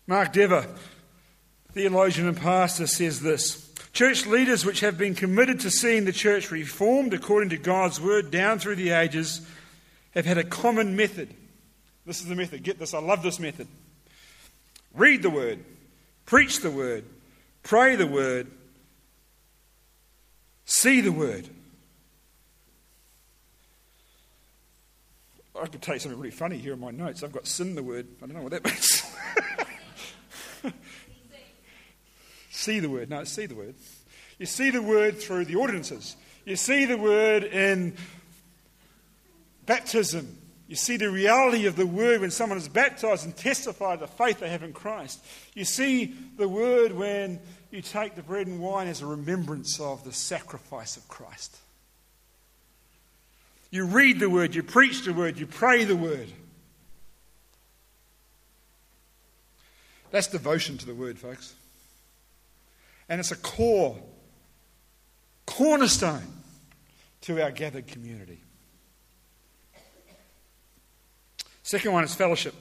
[0.09, 0.67] Mark Dever,
[1.75, 6.51] theologian and pastor, says this Church leaders which have been committed to seeing the church
[6.51, 9.47] reformed according to God's Word down through the ages
[10.11, 11.33] have had a common method.
[12.05, 12.65] This is the method.
[12.65, 12.95] Get this.
[12.95, 13.69] I love this method.
[14.93, 15.65] Read the Word,
[16.27, 17.05] preach the Word,
[17.63, 18.51] Pray the word.
[20.65, 21.49] See the word.
[25.61, 27.23] I could tell you something really funny here in my notes.
[27.23, 28.07] I've got sin the word.
[28.23, 29.03] I don't know what that means.
[32.51, 33.11] see the word.
[33.11, 33.75] No, see the word.
[34.39, 36.17] You see the word through the ordinances.
[36.45, 37.97] You see the word in
[39.67, 40.39] baptism.
[40.69, 44.41] You see the reality of the word when someone is baptized and testify the faith
[44.41, 45.25] they have in Christ.
[45.55, 50.05] You see the word when you take the bread and wine as a remembrance of
[50.05, 51.57] the sacrifice of Christ.
[53.71, 56.29] You read the word, you preach the word, you pray the word.
[60.11, 61.55] That's devotion to the word, folks.
[63.09, 63.97] And it's a core,
[65.47, 66.27] cornerstone
[67.23, 68.41] to our gathered community.
[71.69, 72.55] Second one is fellowship.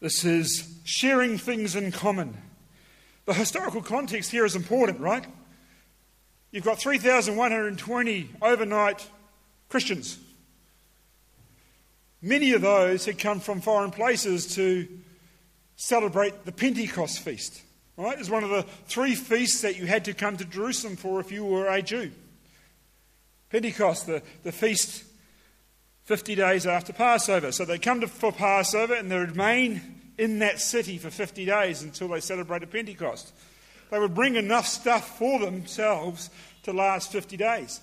[0.00, 2.36] This is sharing things in common.
[3.24, 5.24] The historical context here is important, right?
[6.50, 9.08] You've got 3,120 overnight
[9.68, 10.18] Christians.
[12.20, 14.88] Many of those had come from foreign places to
[15.76, 17.62] celebrate the Pentecost feast.
[17.96, 18.18] Right?
[18.18, 21.30] It's one of the three feasts that you had to come to Jerusalem for if
[21.30, 22.10] you were a Jew.
[23.50, 25.04] Pentecost, the, the feast
[26.06, 27.52] 50 days after Passover.
[27.52, 29.80] So they come to, for Passover and they remain
[30.16, 33.32] in that city for 50 days until they celebrated Pentecost.
[33.90, 36.30] They would bring enough stuff for themselves
[36.62, 37.80] to last 50 days.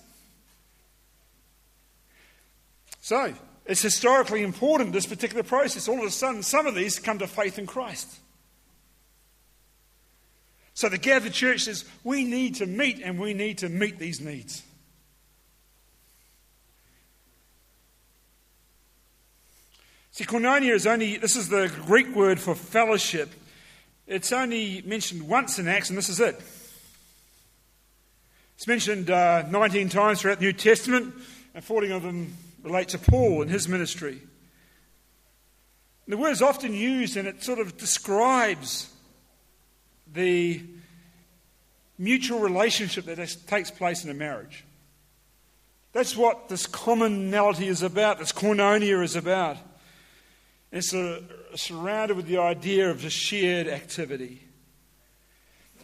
[3.01, 3.33] So,
[3.65, 5.87] it's historically important, this particular process.
[5.87, 8.19] All of a sudden, some of these come to faith in Christ.
[10.73, 14.19] So the gathered church says, we need to meet and we need to meet these
[14.19, 14.63] needs.
[20.13, 23.31] See, koinonia is only, this is the Greek word for fellowship.
[24.05, 26.39] It's only mentioned once in Acts, and this is it.
[28.55, 31.15] It's mentioned uh, 19 times throughout the New Testament,
[31.55, 34.21] and 14 of them relate to Paul and his ministry.
[36.05, 38.93] And the word is often used, and it sort of describes
[40.13, 40.61] the
[41.97, 44.63] mutual relationship that takes place in a marriage.
[45.91, 49.57] That's what this commonality is about, this koinonia is about.
[50.73, 51.23] It's a,
[51.55, 54.41] surrounded with the idea of a shared activity.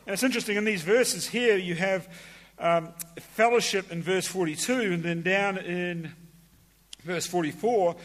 [0.05, 2.09] And it's interesting, in these verses here, you have
[2.57, 6.11] um, fellowship in verse 42, and then down in
[7.03, 7.95] Verse 44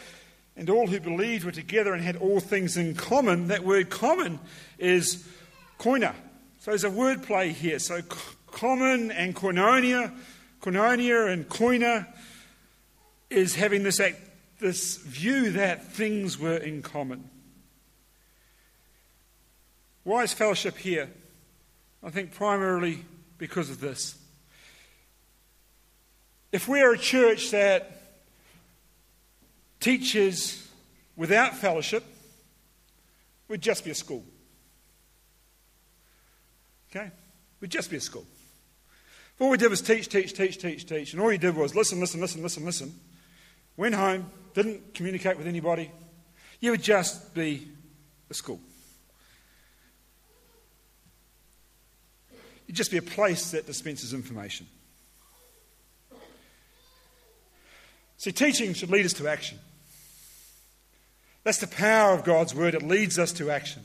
[0.56, 3.48] and all who believed were together and had all things in common.
[3.48, 4.38] That word common
[4.78, 5.26] is
[5.80, 6.14] koina.
[6.60, 7.80] So there's a word play here.
[7.80, 8.02] So
[8.46, 10.12] common and koinonia,
[10.62, 12.06] koinonia and koina
[13.30, 14.20] is having this, act,
[14.58, 17.28] this view that things were in common.
[20.04, 21.10] Why is fellowship here?
[22.02, 23.04] I think primarily
[23.38, 24.16] because of this.
[26.52, 28.00] If we are a church that
[29.80, 30.68] teaches
[31.16, 32.04] without fellowship,
[33.48, 34.24] we'd just be a school.
[36.90, 37.10] Okay?
[37.60, 38.24] We'd just be a school.
[39.34, 41.74] If all we did was teach, teach, teach, teach, teach, and all you did was
[41.74, 42.94] listen, listen, listen, listen, listen,
[43.76, 45.90] went home, didn't communicate with anybody,
[46.60, 47.68] you would just be
[48.30, 48.60] a school.
[52.66, 54.66] You'd just be a place that dispenses information.
[58.16, 59.58] See, teaching should lead us to action.
[61.42, 62.74] That's the power of God's word.
[62.74, 63.84] It leads us to action.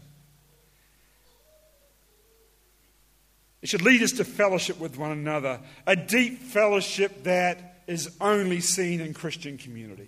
[3.62, 8.62] It should lead us to fellowship with one another, a deep fellowship that is only
[8.62, 10.08] seen in Christian community.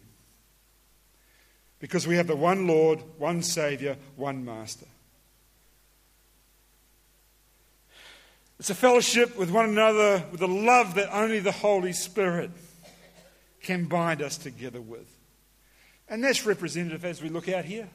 [1.82, 4.86] Because we have the one Lord, one Saviour, one Master.
[8.60, 12.52] It's a fellowship with one another with a love that only the Holy Spirit
[13.64, 15.08] can bind us together with.
[16.08, 17.90] And that's representative as we look out here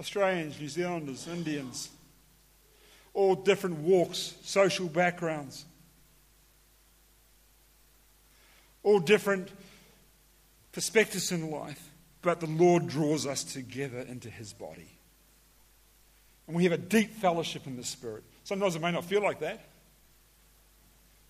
[0.00, 1.90] Australians, New Zealanders, Indians,
[3.12, 5.66] all different walks, social backgrounds,
[8.82, 9.50] all different
[10.72, 11.90] perspectives in life,
[12.26, 14.90] but the Lord draws us together into His body.
[16.48, 18.24] And we have a deep fellowship in the Spirit.
[18.42, 19.64] Sometimes it may not feel like that,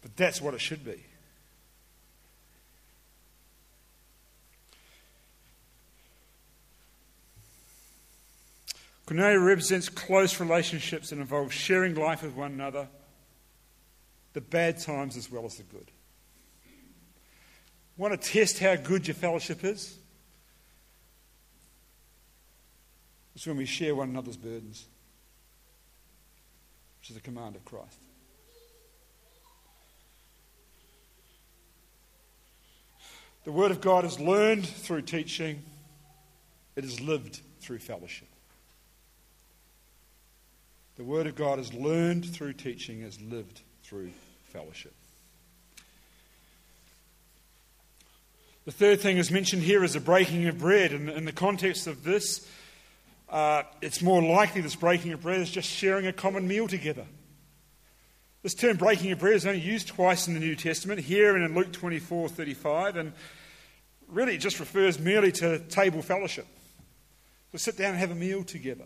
[0.01, 1.05] but that's what it should be.
[9.07, 12.89] Koinonia represents close relationships and involves sharing life with one another,
[14.33, 15.91] the bad times as well as the good.
[17.99, 19.99] Want to test how good your fellowship is?
[23.37, 24.87] It's when we share one another's burdens
[26.99, 28.01] which is a command of Christ.
[33.45, 35.63] The Word of God is learned through teaching,
[36.75, 38.27] it is lived through fellowship.
[40.97, 44.11] The Word of God is learned through teaching, is lived through
[44.47, 44.95] fellowship.
[48.65, 50.93] The third thing is mentioned here is the breaking of bread.
[50.93, 52.49] And in the context of this,
[53.29, 57.07] uh, it's more likely this breaking of bread is just sharing a common meal together.
[58.43, 61.45] This term breaking of bread is only used twice in the New Testament, here and
[61.45, 63.13] in Luke 24 35, and
[64.09, 66.47] really it just refers merely to table fellowship.
[67.53, 68.85] To sit down and have a meal together.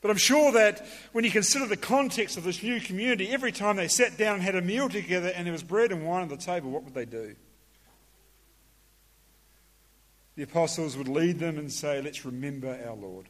[0.00, 3.76] But I'm sure that when you consider the context of this new community, every time
[3.76, 6.28] they sat down and had a meal together and there was bread and wine on
[6.28, 7.34] the table, what would they do?
[10.36, 13.26] The apostles would lead them and say, Let's remember our Lord.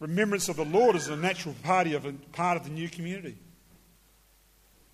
[0.00, 3.36] Remembrance of the Lord is a natural part of, a, part of the new community.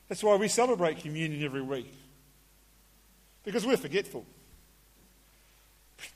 [0.09, 1.93] That's why we celebrate communion every week,
[3.43, 4.25] because we're forgetful.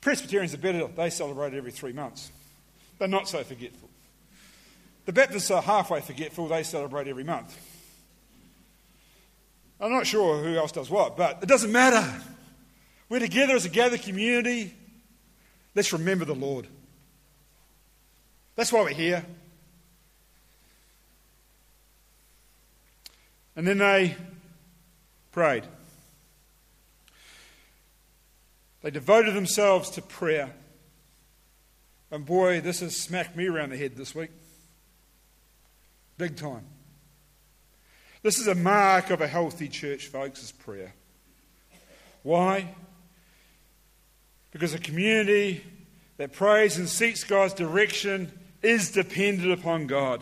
[0.01, 2.31] Presbyterians are better, they celebrate every three months.
[2.97, 3.89] They're not so forgetful.
[5.05, 7.57] The Baptists are halfway forgetful, they celebrate every month.
[9.79, 12.05] I'm not sure who else does what, but it doesn't matter.
[13.07, 14.73] We're together as a gathered community.
[15.73, 16.67] Let's remember the Lord.
[18.55, 19.25] That's why we're here.
[23.55, 24.15] And then they
[25.31, 25.63] prayed.
[28.81, 30.53] They devoted themselves to prayer.
[32.11, 34.31] And boy, this has smacked me around the head this week.
[36.17, 36.65] Big time.
[38.21, 40.93] This is a mark of a healthy church, folks, is prayer.
[42.23, 42.75] Why?
[44.51, 45.63] Because a community
[46.17, 50.21] that prays and seeks God's direction is dependent upon God.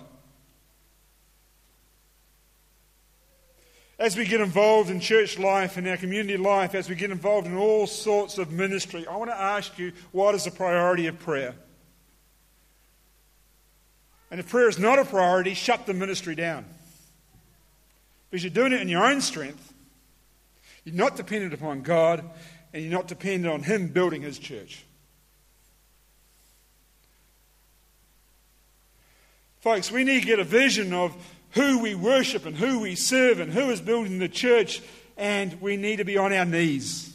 [3.98, 7.48] As we get involved in church life and our community life, as we get involved
[7.48, 11.18] in all sorts of ministry, I want to ask you what is the priority of
[11.18, 11.56] prayer?
[14.30, 16.66] And if prayer is not a priority, shut the ministry down.
[18.30, 19.74] Because you're doing it in your own strength.
[20.84, 22.24] You're not dependent upon God,
[22.74, 24.84] and you're not dependent on Him building His church.
[29.60, 31.16] Folks, we need to get a vision of
[31.52, 34.82] who we worship and who we serve and who is building the church,
[35.18, 37.14] and we need to be on our knees.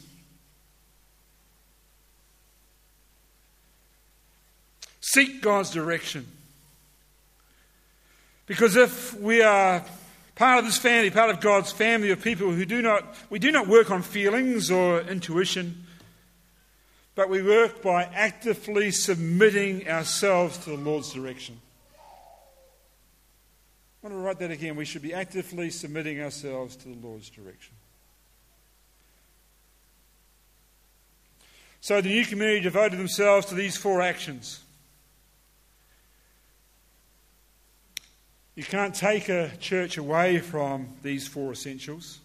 [4.99, 6.27] Seek God's direction.
[8.45, 9.83] Because if we are
[10.43, 13.49] part of this family, part of God's family of people who do not, we do
[13.49, 15.85] not work on feelings or intuition,
[17.15, 21.61] but we work by actively submitting ourselves to the Lord's direction.
[24.03, 24.75] I want to write that again.
[24.75, 27.75] We should be actively submitting ourselves to the Lord's direction.
[31.79, 34.59] So the new community devoted themselves to these four actions.
[38.55, 42.19] You can't take a church away from these four essentials.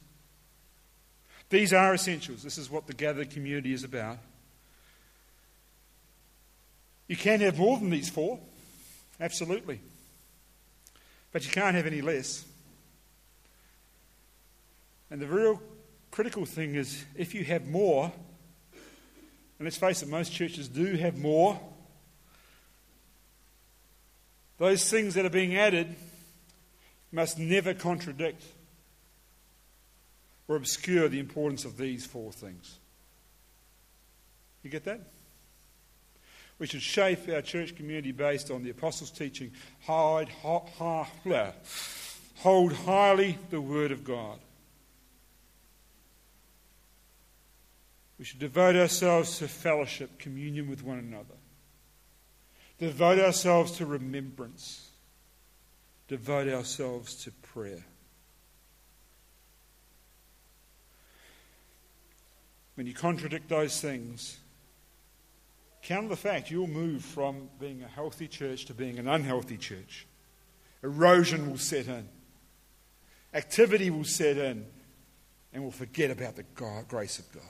[1.48, 2.42] These are essentials.
[2.42, 4.18] This is what the gathered community is about.
[7.06, 8.38] You can have more than these four,
[9.18, 9.80] absolutely.
[11.32, 12.44] But you can't have any less.
[15.10, 15.62] And the real
[16.10, 18.12] critical thing is if you have more,
[19.58, 21.58] and let's face it, most churches do have more,
[24.58, 25.96] those things that are being added
[27.10, 28.44] must never contradict
[30.46, 32.78] or obscure the importance of these four things.
[34.62, 35.00] You get that?
[36.58, 39.52] We should shape our church community based on the apostles' teaching,
[39.82, 41.06] hold, hold
[42.72, 44.38] highly the word of God.
[48.18, 51.36] We should devote ourselves to fellowship, communion with one another.
[52.80, 54.87] Devote ourselves to remembrance.
[56.08, 57.84] Devote ourselves to prayer.
[62.74, 64.38] When you contradict those things,
[65.88, 70.06] Count the fact you'll move from being a healthy church to being an unhealthy church.
[70.82, 72.06] Erosion will set in,
[73.32, 74.66] activity will set in,
[75.52, 77.42] and we'll forget about the God, grace of God.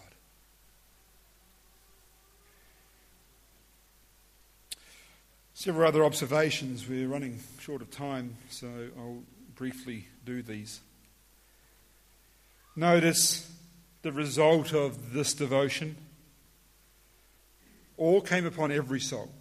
[5.61, 6.89] Several other observations.
[6.89, 9.25] We're running short of time, so I'll
[9.57, 10.79] briefly do these.
[12.77, 13.51] Notice
[14.03, 15.97] the result of this devotion
[17.97, 19.33] all came upon every soul.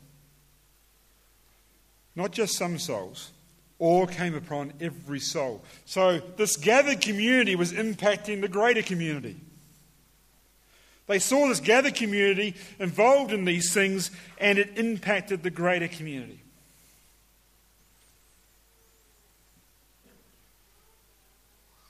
[2.15, 3.30] Not just some souls,
[3.78, 5.63] all came upon every soul.
[5.86, 9.36] So this gathered community was impacting the greater community.
[11.08, 16.41] They saw this gathered community involved in these things, and it impacted the greater community.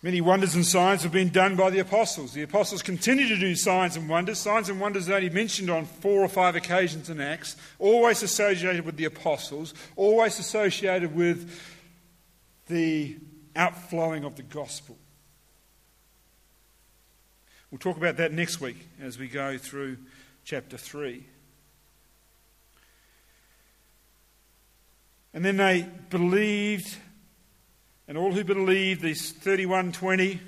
[0.03, 2.31] Many wonders and signs have been done by the apostles.
[2.31, 4.37] The apostles continue to do signs and wonders.
[4.37, 8.85] Signs and wonders are only mentioned on four or five occasions in Acts, always associated
[8.85, 11.51] with the apostles, always associated with
[12.67, 13.17] the
[13.55, 14.97] outflowing of the gospel.
[17.71, 19.97] We'll talk about that next week as we go through
[20.45, 21.23] chapter 3.
[25.33, 26.97] And then they believed
[28.07, 30.39] and all who believed, these 3120,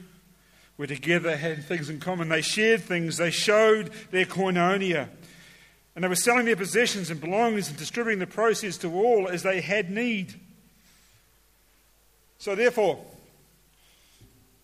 [0.77, 2.29] were together, had things in common.
[2.29, 5.09] They shared things, they showed their koinonia.
[5.93, 9.43] And they were selling their possessions and belongings and distributing the proceeds to all as
[9.43, 10.39] they had need.
[12.37, 13.03] So, therefore,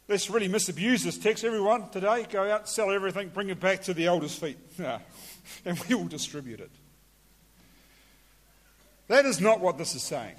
[0.07, 1.43] let's really misabuse this text.
[1.43, 4.57] Everyone today, go out, sell everything, bring it back to the elders' feet,
[5.65, 6.71] and we will distribute it.
[9.07, 10.35] That is not what this is saying.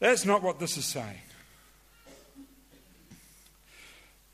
[0.00, 1.20] That's not what this is saying.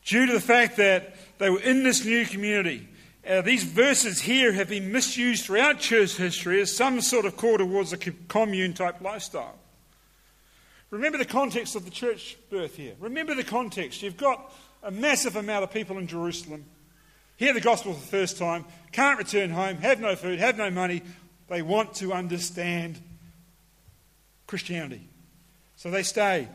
[0.07, 2.89] Due to the fact that they were in this new community,
[3.29, 7.59] uh, these verses here have been misused throughout church history as some sort of call
[7.59, 9.59] towards a commune type lifestyle.
[10.91, 12.95] Remember the context of the church birth here.
[12.99, 14.03] Remember the context.
[14.03, 16.65] You've got a massive amount of people in Jerusalem,
[17.37, 20.71] hear the gospel for the first time, can't return home, have no food, have no
[20.71, 21.03] money.
[21.49, 22.99] They want to understand
[24.47, 25.07] Christianity.
[25.77, 26.49] So they stay.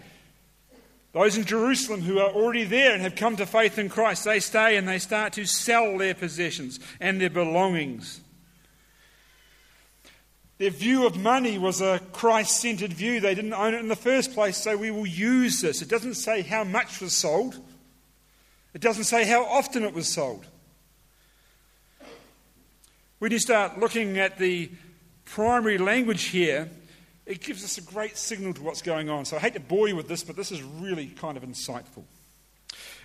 [1.13, 4.39] Those in Jerusalem who are already there and have come to faith in Christ, they
[4.39, 8.19] stay and they start to sell their possessions and their belongings.
[10.57, 13.19] Their view of money was a Christ centered view.
[13.19, 15.83] They didn't own it in the first place, so we will use this.
[15.83, 17.59] It doesn't say how much was sold,
[18.73, 20.47] it doesn't say how often it was sold.
[23.19, 24.71] When you start looking at the
[25.25, 26.69] primary language here,
[27.25, 29.25] it gives us a great signal to what's going on.
[29.25, 32.03] So I hate to bore you with this, but this is really kind of insightful.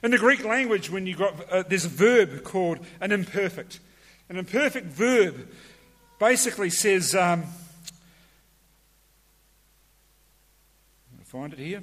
[0.02, 3.80] In the Greek language, when you got uh, there's a verb called an imperfect.
[4.28, 5.48] An imperfect verb
[6.18, 7.44] basically says, um,
[11.24, 11.82] find it here.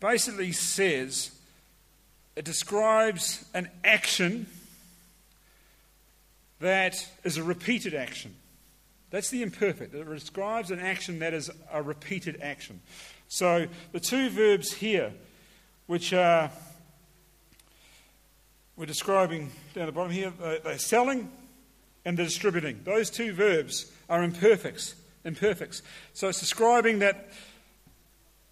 [0.00, 1.30] Basically says
[2.36, 4.46] it describes an action
[6.60, 8.34] that is a repeated action.
[9.10, 9.94] That's the imperfect.
[9.94, 12.80] It describes an action that is a repeated action.
[13.28, 15.12] So the two verbs here,
[15.86, 16.50] which are
[18.76, 21.30] we're describing down the bottom here, uh, they're selling
[22.04, 22.80] and they're distributing.
[22.84, 24.94] Those two verbs are imperfects.
[25.24, 25.82] Imperfects.
[26.12, 27.28] So it's describing that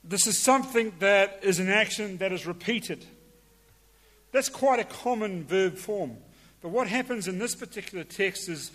[0.02, 3.04] this is something that is an action that is repeated.
[4.32, 6.16] That's quite a common verb form.
[6.60, 8.72] But what happens in this particular text is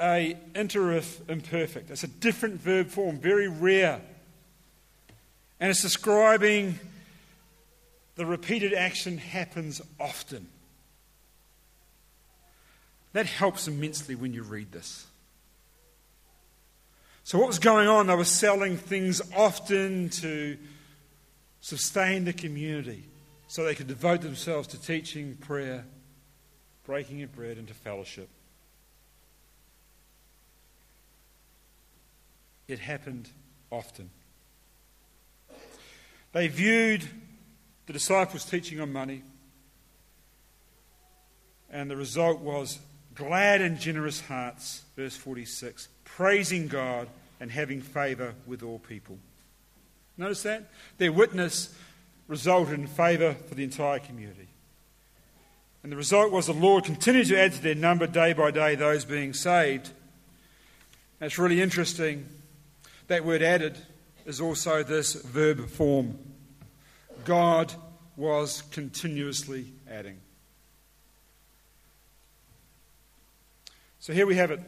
[0.00, 1.90] a interrogative imperfect.
[1.90, 4.00] It's a different verb form, very rare.
[5.60, 6.78] And it's describing
[8.16, 10.48] the repeated action happens often.
[13.12, 15.06] That helps immensely when you read this.
[17.22, 18.06] So, what was going on?
[18.06, 20.58] They were selling things often to
[21.60, 23.04] sustain the community
[23.46, 25.86] so they could devote themselves to teaching, prayer,
[26.84, 28.28] breaking of bread, and to fellowship.
[32.68, 33.28] It happened
[33.70, 34.10] often.
[36.32, 37.04] They viewed
[37.86, 39.22] the disciples teaching on money,
[41.70, 42.78] and the result was
[43.14, 47.08] glad and generous hearts, verse 46, praising God
[47.40, 49.18] and having favour with all people.
[50.16, 50.70] Notice that?
[50.98, 51.74] Their witness
[52.26, 54.48] resulted in favour for the entire community.
[55.82, 58.74] And the result was the Lord continued to add to their number day by day
[58.74, 59.90] those being saved.
[61.18, 62.26] That's really interesting.
[63.08, 63.76] That word added
[64.24, 66.18] is also this verb form.
[67.24, 67.72] God
[68.16, 70.18] was continuously adding.
[74.00, 74.60] So here we have it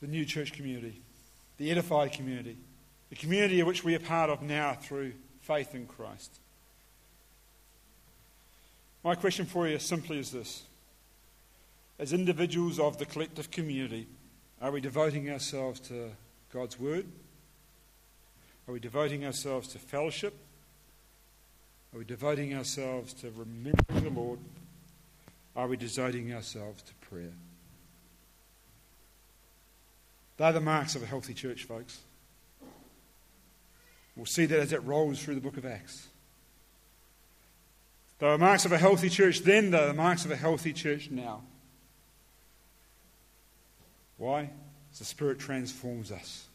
[0.00, 1.00] the new church community,
[1.56, 2.56] the edified community,
[3.08, 6.38] the community of which we are part of now through faith in Christ.
[9.02, 10.64] My question for you simply is this
[11.98, 14.06] As individuals of the collective community,
[14.60, 16.10] are we devoting ourselves to
[16.52, 17.06] God's Word?
[18.68, 20.34] Are we devoting ourselves to fellowship?
[21.94, 24.38] Are we devoting ourselves to remembering the Lord?
[25.54, 27.32] Are we devoting ourselves to prayer?
[30.36, 32.00] They're the marks of a healthy church, folks.
[34.16, 36.08] We'll see that as it rolls through the book of Acts.
[38.18, 40.72] They are marks of a healthy church then, they are the marks of a healthy
[40.72, 41.42] church now.
[44.16, 44.50] Why?
[44.92, 46.46] As the Spirit transforms us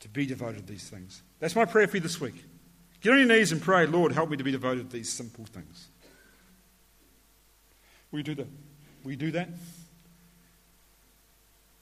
[0.00, 1.22] to be devoted to these things.
[1.38, 2.44] That's my prayer for you this week.
[3.00, 5.44] Get on your knees and pray, Lord, help me to be devoted to these simple
[5.44, 5.88] things.
[8.10, 8.48] Will you do that?
[9.04, 9.48] Will you do that?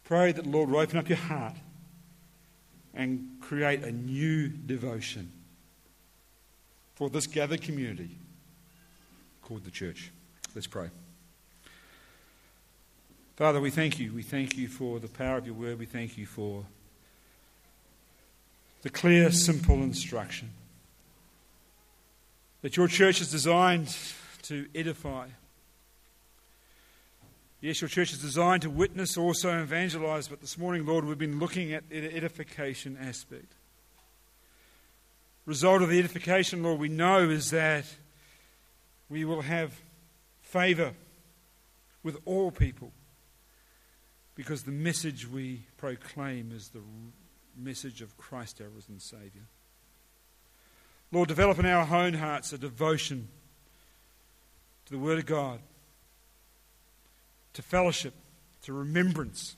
[0.04, 1.54] Pray that the Lord will open up your heart
[2.94, 5.30] and create a new devotion
[6.94, 8.10] for this gathered community
[9.42, 10.10] called the church.
[10.54, 10.88] Let's pray.
[13.38, 14.12] Father, we thank you.
[14.12, 15.78] We thank you for the power of your word.
[15.78, 16.64] We thank you for
[18.82, 20.50] the clear, simple instruction
[22.62, 23.96] that your church is designed
[24.42, 25.28] to edify.
[27.60, 31.38] Yes, your church is designed to witness, also evangelize, but this morning, Lord, we've been
[31.38, 33.52] looking at the edification aspect.
[35.46, 37.84] Result of the edification, Lord, we know is that
[39.08, 39.80] we will have
[40.42, 40.92] favor
[42.02, 42.90] with all people
[44.38, 46.80] because the message we proclaim is the
[47.56, 49.42] message of Christ, our risen Saviour.
[51.10, 53.26] Lord, develop in our own hearts a devotion
[54.86, 55.58] to the Word of God,
[57.54, 58.14] to fellowship,
[58.62, 59.56] to remembrance,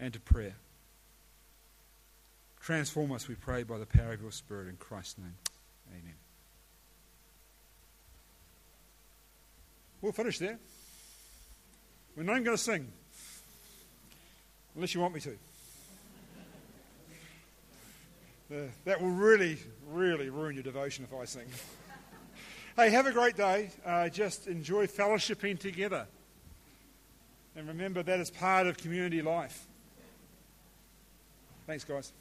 [0.00, 0.56] and to prayer.
[2.62, 5.36] Transform us, we pray, by the power of your Spirit in Christ's name.
[5.90, 6.14] Amen.
[10.00, 10.58] We'll finish there.
[12.16, 12.92] We're not even going to sing,
[14.76, 15.36] unless you want me to.
[18.52, 19.58] Uh, that will really,
[19.90, 21.46] really ruin your devotion if I sing.
[22.76, 23.70] hey, have a great day.
[23.84, 26.06] Uh, just enjoy fellowshipping together.
[27.56, 29.66] And remember, that is part of community life.
[31.66, 32.12] Thanks, guys.